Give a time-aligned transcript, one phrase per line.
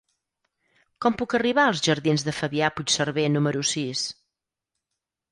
[1.05, 4.07] Com puc arribar als jardins de Fabià Puigserver número sis?